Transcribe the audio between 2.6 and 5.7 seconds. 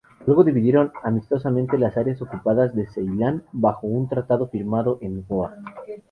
de Ceilán bajo un tratado firmado en Goa.